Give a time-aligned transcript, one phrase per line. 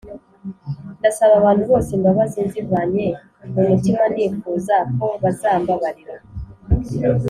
[0.99, 3.05] Ndasaba abantu bose imbabazi nzivanye
[3.53, 6.15] mu mutima nifuza ko bazambabarira